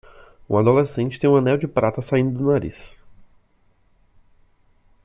[0.49, 2.97] Um adolescente tem um anel de prata saindo do nariz.